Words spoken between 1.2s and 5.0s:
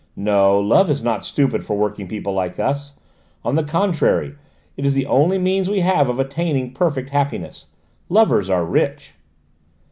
stupid for working people like us; on the contrary, it is